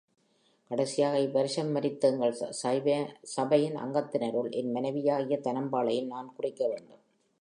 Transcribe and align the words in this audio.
கடைசியாக 0.71 1.19
இவ் 1.19 1.31
வருஷம் 1.31 1.69
மரித்த 1.71 2.09
எங்கள் 2.09 2.33
சபையின் 3.35 3.77
அங்கத்தினருள், 3.77 4.49
என் 4.51 4.71
மனைவியாகிய 4.71 5.39
தனம்மாளையும் 5.43 6.07
நான் 6.07 6.33
குறிக்கவேண்டும். 6.39 7.03